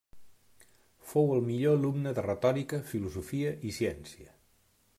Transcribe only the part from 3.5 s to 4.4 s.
i ciència.